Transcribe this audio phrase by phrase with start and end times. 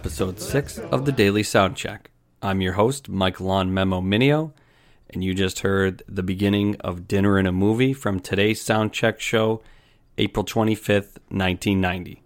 [0.00, 2.06] episode 6 of the Daily Soundcheck.
[2.40, 4.54] I'm your host, Mike Lon Memo Minio,
[5.10, 9.60] and you just heard the beginning of Dinner and a Movie from today's Soundcheck show,
[10.16, 12.22] April 25th, 1990.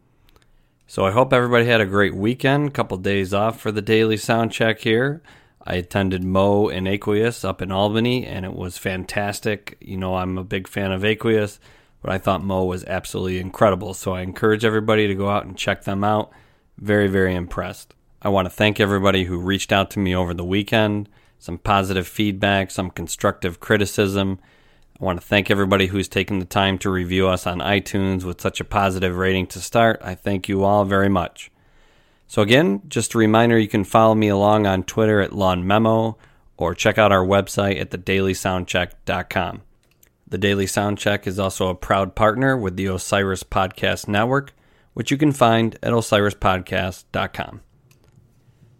[0.87, 4.79] So I hope everybody had a great weekend, couple days off for the Daily Soundcheck
[4.79, 5.21] here.
[5.61, 9.77] I attended Mo and Aqueous up in Albany, and it was fantastic.
[9.81, 11.59] You know, I'm a big fan of Aqueous
[12.05, 13.95] but I thought Mo was absolutely incredible.
[13.95, 16.31] So I encourage everybody to go out and check them out.
[16.79, 17.95] Very, very impressed.
[18.23, 21.09] I want to thank everybody who reached out to me over the weekend,
[21.39, 24.39] some positive feedback, some constructive criticism.
[25.01, 28.41] I want to thank everybody who's taken the time to review us on iTunes with
[28.41, 30.01] such a positive rating to start.
[30.03, 31.51] I thank you all very much.
[32.27, 36.17] So, again, just a reminder you can follow me along on Twitter at Lawn Memo
[36.57, 39.63] or check out our website at thedailysoundcheck.com.
[40.27, 44.55] The Daily Soundcheck is also a proud partner with the Osiris Podcast Network,
[44.95, 47.61] which you can find at osirispodcast.com.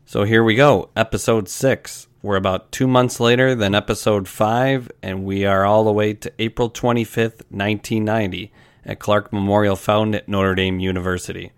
[0.07, 2.09] So here we go, episode 6.
[2.23, 6.33] We're about two months later than episode 5, and we are all the way to
[6.39, 8.53] April 25th, 1990,
[8.87, 11.53] at Clarke Memorial Fountain at Notre Dame University.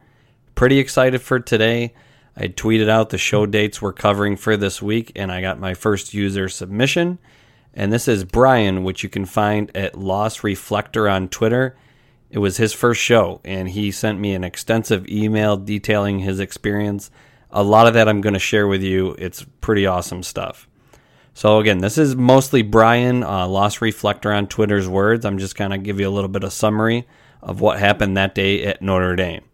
[0.55, 1.95] Pretty excited for today.
[2.37, 5.75] I tweeted out the show dates we're covering for this week, and I got my
[5.75, 7.19] first user submission
[7.77, 11.77] and this is Brian, which you can find at Lost Reflector on Twitter.
[12.31, 17.11] It was his first show, and he sent me an extensive email detailing his experience.
[17.51, 19.15] A lot of that I'm going to share with you.
[19.19, 20.69] It's pretty awesome stuff.
[21.35, 25.25] So, again, this is mostly Brian, uh, Lost Reflector on Twitter's words.
[25.25, 27.07] I'm just going to give you a little bit of summary
[27.43, 29.45] of what happened that day at Notre Dame.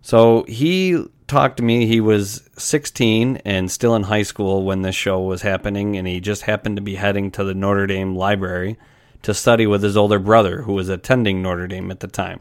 [0.00, 1.86] So, he talked to me.
[1.86, 6.20] He was 16 and still in high school when this show was happening, and he
[6.20, 8.78] just happened to be heading to the Notre Dame library
[9.22, 12.40] to study with his older brother, who was attending Notre Dame at the time.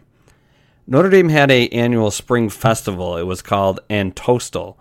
[0.85, 3.17] Notre Dame had a annual spring festival.
[3.17, 4.77] It was called An Tostal,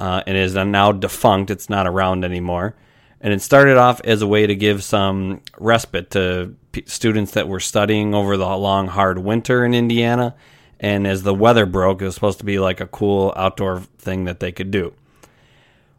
[0.00, 1.50] uh, and is now defunct.
[1.50, 2.74] It's not around anymore.
[3.20, 7.46] And it started off as a way to give some respite to p- students that
[7.46, 10.34] were studying over the long, hard winter in Indiana
[10.82, 14.24] and as the weather broke, it was supposed to be like a cool outdoor thing
[14.24, 14.92] that they could do.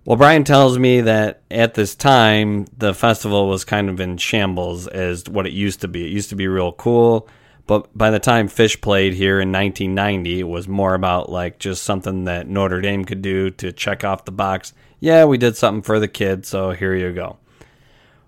[0.06, 4.86] Well, Brian tells me that at this time, the festival was kind of in shambles
[4.88, 6.06] as what it used to be.
[6.06, 7.30] It used to be real cool,
[7.68, 11.84] but by the time Phish played here in 1990, it was more about like just
[11.84, 14.74] something that Notre Dame could do to check off the box.
[15.00, 17.38] Yeah, we did something for the kids, so here you go.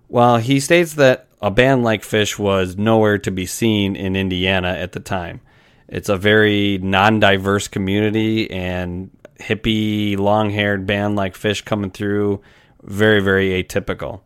[0.08, 4.68] Well, he states that a band like Phish was nowhere to be seen in Indiana
[4.68, 5.42] at the time.
[5.88, 12.40] It's a very non-diverse community and hippie, long-haired band like Phish coming through.
[12.82, 14.20] Very, very atypical.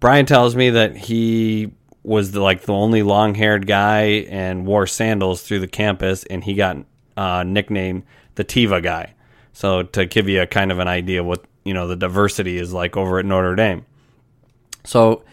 [0.00, 1.72] Brian tells me that he
[2.02, 6.54] was the, like the only long-haired guy and wore sandals through the campus, and he
[6.54, 6.76] got
[7.16, 9.14] uh, nicknamed the Teva guy.
[9.52, 12.72] So to give you a kind of an idea what you know the diversity is
[12.72, 13.86] like over at Notre Dame.
[14.84, 15.24] So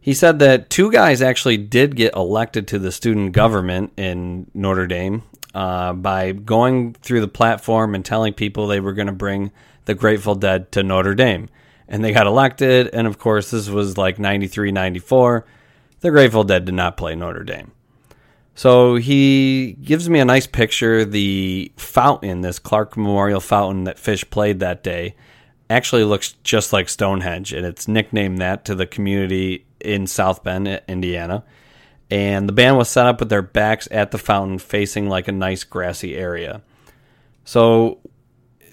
[0.00, 4.86] he said that two guys actually did get elected to the student government in Notre
[4.86, 5.22] Dame
[5.54, 9.52] uh, by going through the platform and telling people they were going to bring
[9.84, 11.48] the Grateful Dead to Notre Dame.
[11.86, 12.88] And they got elected.
[12.92, 15.44] And of course, this was like 93, 94.
[16.00, 17.72] The Grateful Dead did not play Notre Dame.
[18.54, 21.04] So he gives me a nice picture.
[21.04, 25.14] The fountain, this Clarke Memorial fountain that Phish played that day,
[25.68, 27.52] actually looks just like Stonehenge.
[27.52, 31.44] And it's nicknamed that to the community in South Bend, Indiana.
[32.10, 35.32] And the band was set up with their backs at the fountain facing like a
[35.32, 36.62] nice grassy area.
[37.44, 37.98] So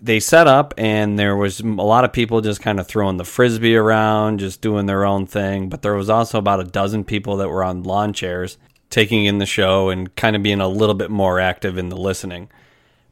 [0.02, 3.24] they set up, and there was a lot of people just kind of throwing the
[3.24, 5.70] frisbee around, just doing their own thing.
[5.70, 8.58] But there was also about a dozen people that were on lawn chairs
[8.90, 11.98] taking in the show and kind of being a little bit more active in the
[11.98, 12.50] listening.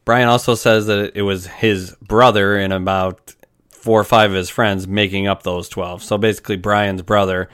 [0.04, 3.34] Brian also says that it was his brother and about
[3.70, 6.02] four or five of his friends making up those 12.
[6.02, 7.48] So basically, Brian's brother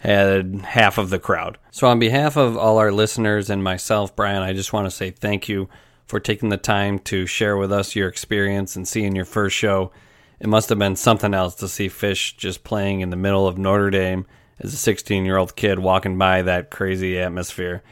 [0.00, 1.58] had half of the crowd.
[1.70, 5.10] So, on behalf of all our listeners and myself, Brian, I just want to say
[5.10, 5.68] thank you
[6.06, 9.92] for taking the time to share with us your experience and seeing your first show.
[10.40, 13.58] It must have been something else to see Phish just playing in the middle of
[13.58, 14.26] Notre Dame
[14.58, 17.82] as a 16 year old kid walking by that crazy atmosphere.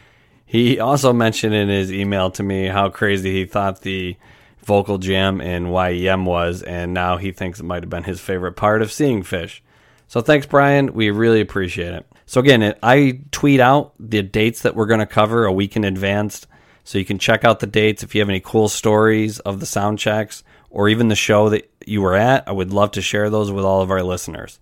[0.46, 4.16] He also mentioned in his email to me how crazy he thought the
[4.64, 8.54] vocal jam in YEM was, and now he thinks it might have been his favorite
[8.54, 9.60] part of seeing Phish.
[10.08, 10.94] So thanks, Brian.
[10.94, 12.06] We really appreciate it.
[12.26, 15.84] So again, I tweet out the dates that we're going to cover a week in
[15.84, 16.46] advance.
[16.84, 19.66] So you can check out the dates if you have any cool stories of the
[19.66, 22.48] sound checks or even the show that you were at.
[22.48, 24.58] I would love to share those with all of our listeners.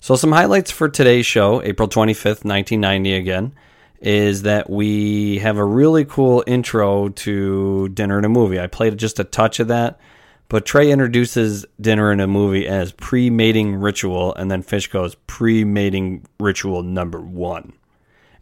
[0.00, 3.52] So some highlights for today's show, April 25th, 1990 again.
[4.00, 8.60] is that we have a really cool intro to Dinner and a Movie.
[8.60, 9.98] I played just a touch of that,
[10.48, 15.14] but Trey introduces Dinner and a Movie as pre mating ritual, and then Fish goes
[15.26, 17.72] pre mating ritual number one.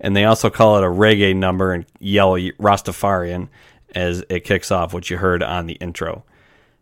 [0.00, 3.48] And they also call it a reggae number and yell Rastafarian
[3.94, 6.24] as it kicks off, which you heard on the intro.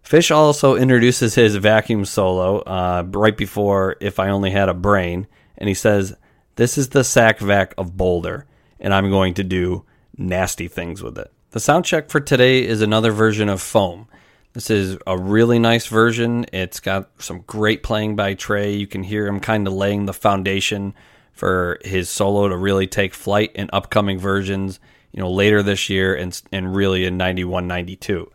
[0.02, 5.26] Fish also introduces his vacuum solo uh, right before If I Only Had a Brain,
[5.56, 6.16] and he says,
[6.56, 8.46] This is the sack vac of Boulder
[8.84, 9.84] and I'm going to do
[10.16, 11.32] nasty things with it.
[11.50, 14.08] The sound check for today is another version of Foam.
[14.54, 16.46] This is a really nice version.
[16.52, 18.74] It's got some great playing by Trey.
[18.74, 20.94] You can hear him kind of laying the foundation
[21.32, 24.78] for his solo to really take flight in upcoming versions,
[25.10, 28.30] you know, later this year and and really in 91 92.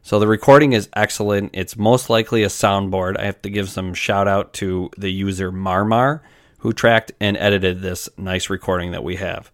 [0.00, 1.50] So the recording is excellent.
[1.52, 3.18] It's most likely a soundboard.
[3.18, 6.20] I have to give some shout out to the user Marmar
[6.60, 9.50] who tracked and edited this nice recording that we have.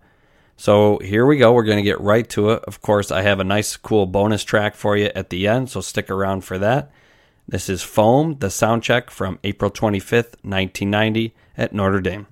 [0.56, 1.52] So here we go.
[1.52, 2.64] We're going to get right to it.
[2.64, 5.80] Of course, I have a nice, cool bonus track for you at the end, so
[5.80, 6.90] stick around for that.
[7.46, 12.26] This is Foam, the sound check from April 25th, 1990, at Notre Dame.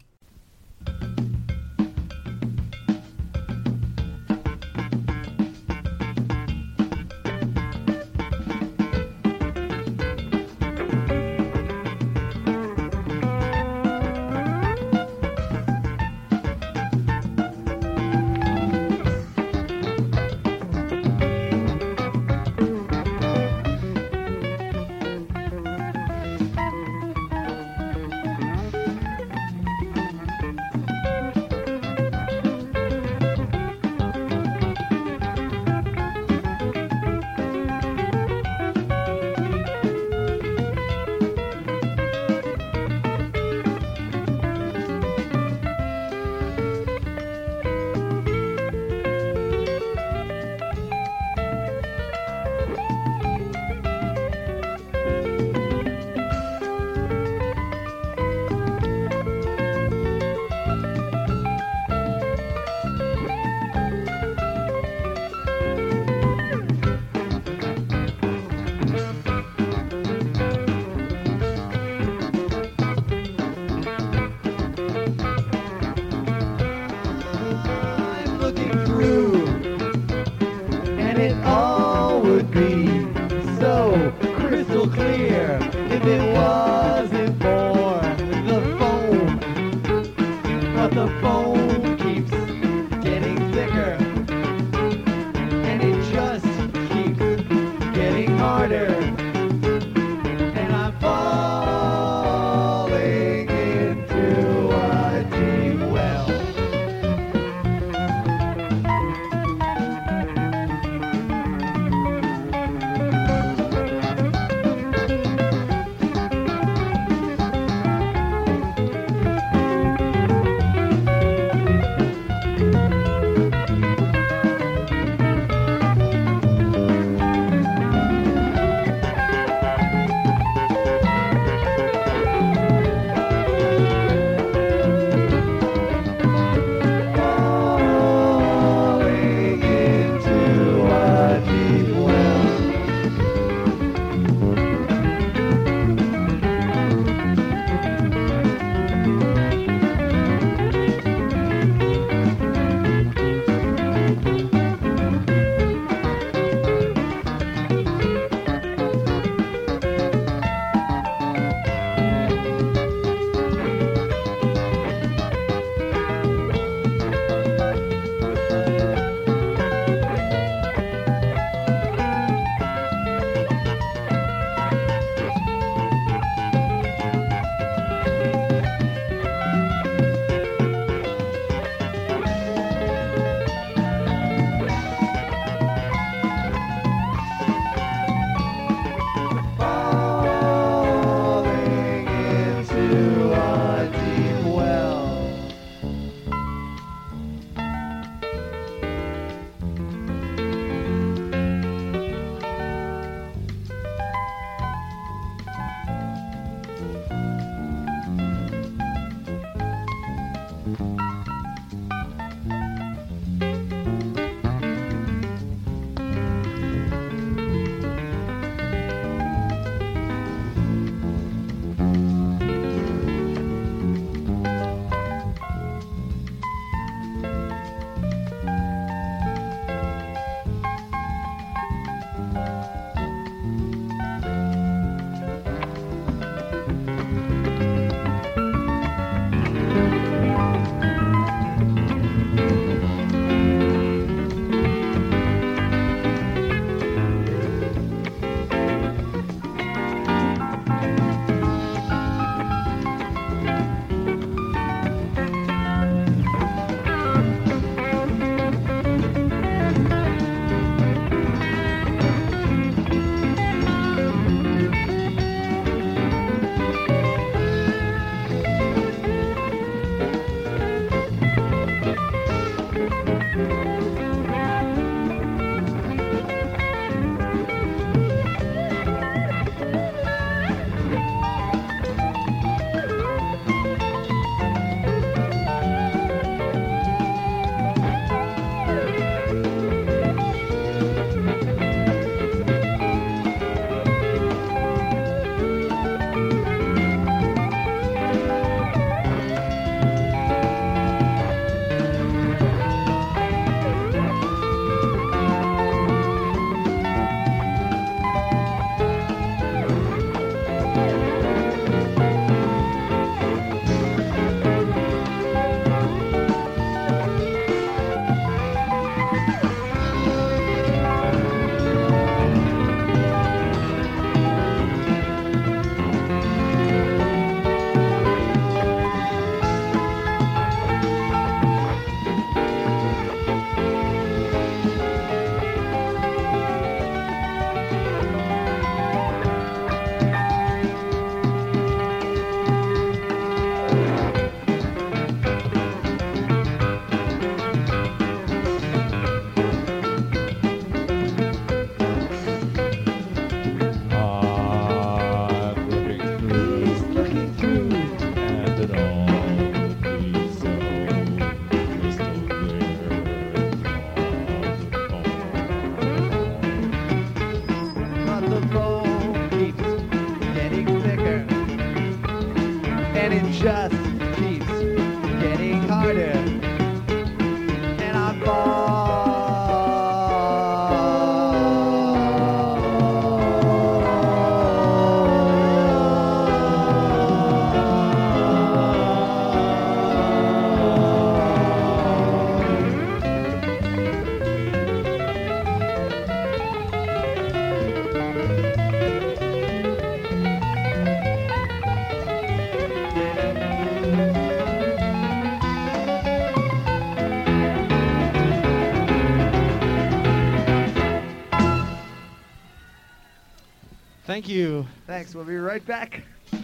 [414.12, 414.66] Thank you.
[414.86, 415.14] Thanks.
[415.14, 416.02] We'll be right back.
[416.30, 416.42] How's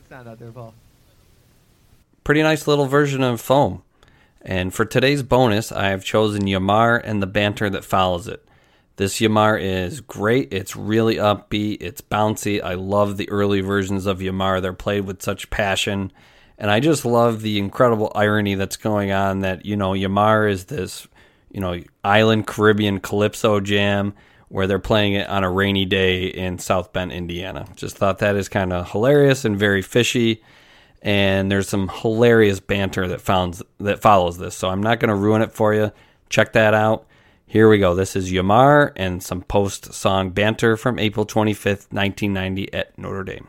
[0.00, 0.72] it sound out there, Paul?
[2.24, 3.82] Pretty nice little version of foam.
[4.40, 8.48] And for today's bonus, I have chosen Ya Mar and the banter that follows it.
[8.96, 10.54] This Ya Mar is great.
[10.54, 11.82] It's really upbeat.
[11.82, 12.62] It's bouncy.
[12.62, 14.62] I love the early versions of Ya Mar.
[14.62, 16.12] They're played with such passion.
[16.56, 20.48] And I just love the incredible irony that's going on that, you know, Ya Mar
[20.48, 21.06] is this,
[21.50, 24.14] you know, island Caribbean calypso jam
[24.54, 27.66] where they're playing it on a rainy day in South Bend, Indiana.
[27.74, 30.44] Just thought that is kind of hilarious and very fishy.
[31.02, 34.54] And there's some hilarious banter that founds that follows this.
[34.54, 35.90] So I'm not going to ruin it for you.
[36.28, 37.04] Check that out.
[37.48, 37.96] Here we go.
[37.96, 43.24] This is Ya Mar and some post song banter from April 25th, 1990 at Notre
[43.24, 43.48] Dame.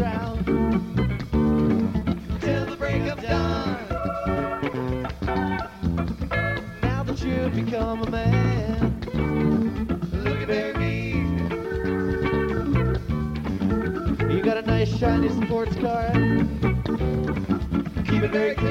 [0.00, 0.46] Wild
[2.40, 3.76] till the break of dawn.
[6.82, 9.00] Now that you've become a man,
[10.24, 11.10] look at me.
[14.34, 16.10] You got a nice shiny sports car,
[18.06, 18.69] keep it very clean.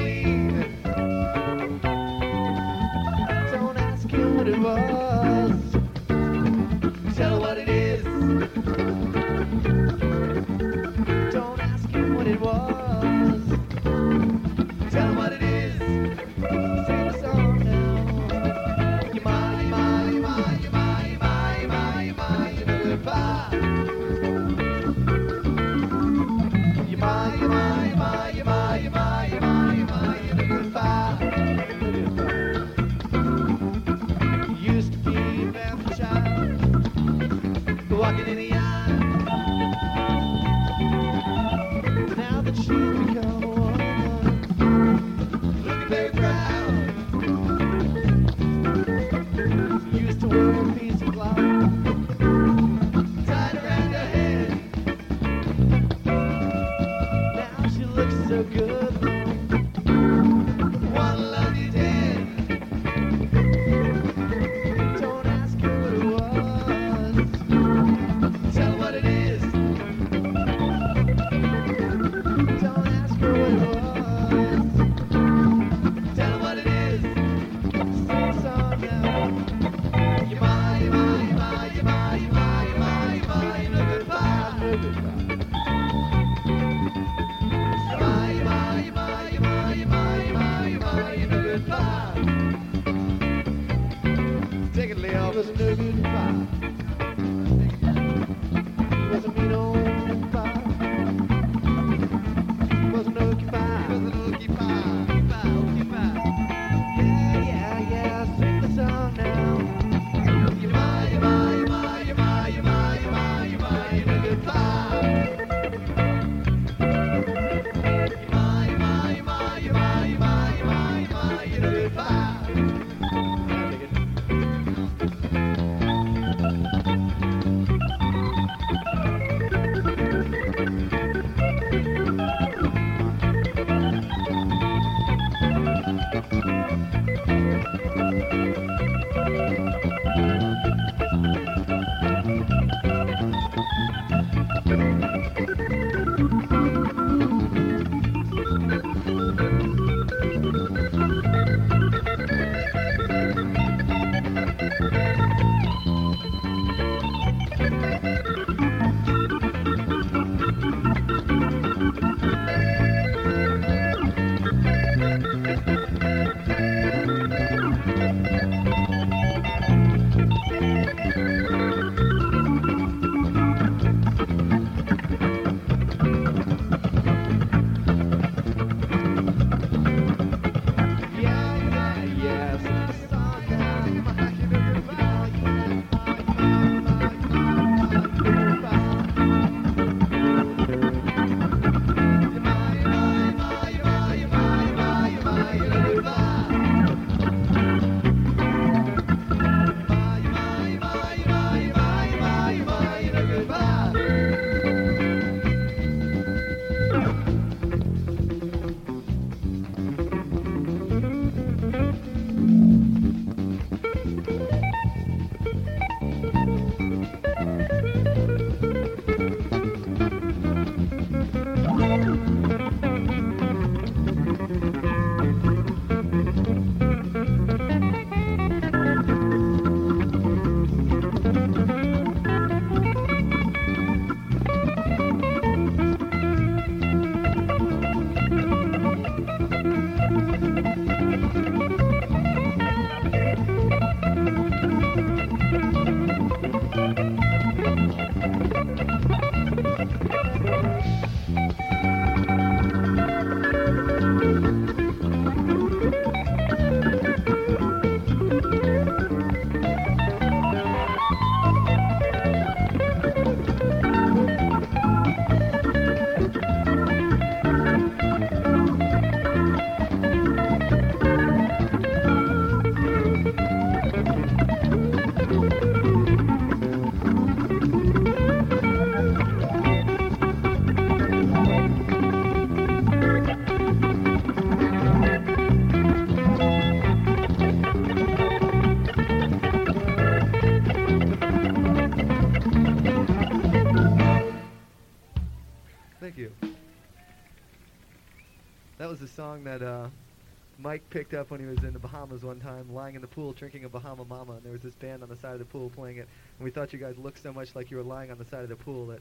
[300.70, 303.32] Mike picked up when he was in the Bahamas one time, lying in the pool
[303.32, 305.68] drinking a Bahama Mama, and there was this band on the side of the pool
[305.68, 306.06] playing it,
[306.38, 308.44] and we thought you guys looked so much like you were lying on the side
[308.44, 309.00] of the pool that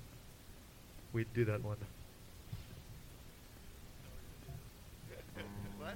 [1.13, 1.77] we'd do that one.
[5.77, 5.93] what?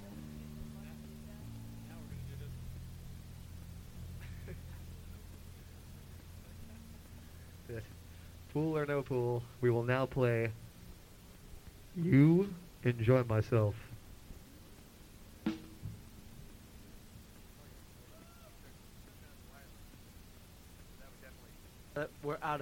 [8.53, 10.51] Pool or no pool, we will now play
[11.95, 13.73] You Enjoy Myself.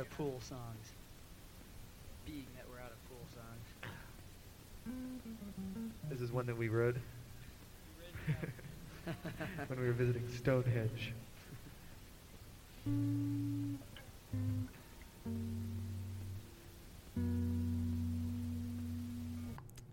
[0.02, 0.94] Of pool songs.
[2.26, 4.96] Being that we're out of pool songs.
[6.10, 6.96] This is one that we wrote
[9.68, 11.14] when we were visiting Stonehenge.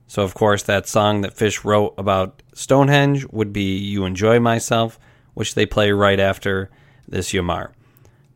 [0.06, 4.98] So, of course, that song that Phish wrote about Stonehenge would be You Enjoy Myself,
[5.34, 6.70] which they play right after
[7.06, 7.72] this Ya Mar.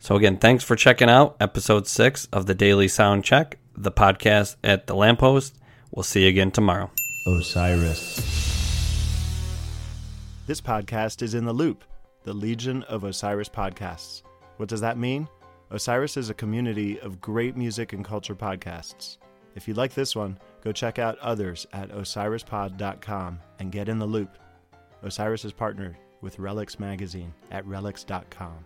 [0.03, 4.57] So, again, thanks for checking out episode six of the Daily Sound Check, the podcast
[4.65, 5.57] at the Lamppost.
[5.93, 6.91] We'll see you again tomorrow.
[7.29, 8.17] Osiris.
[10.49, 11.85] This podcast is in the loop,
[12.25, 14.23] the Legion of Osiris podcasts.
[14.57, 15.29] What does that mean?
[15.71, 19.19] Osiris is a community of great music and culture podcasts.
[19.55, 24.07] If you like this one, go check out others at osirispod.com and get in the
[24.07, 24.37] loop.
[25.05, 28.65] Osiris is partnered with Relix Magazine at relix.com.